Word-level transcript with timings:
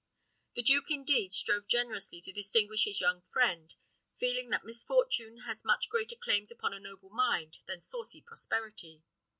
The 0.55 0.63
duke, 0.63 0.89
indeed, 0.89 1.31
strove 1.31 1.67
generously 1.67 2.21
to 2.21 2.31
distinguish 2.33 2.85
his 2.85 2.99
young 2.99 3.21
friend, 3.21 3.71
feeling 4.15 4.49
that 4.49 4.63
misfortune 4.65 5.41
has 5.41 5.63
much 5.63 5.89
greater 5.89 6.15
claims 6.15 6.49
upon 6.51 6.73
a 6.73 6.79
noble 6.79 7.11
mind 7.11 7.59
than 7.67 7.81
saucy 7.81 8.19
prosperity. 8.23 9.03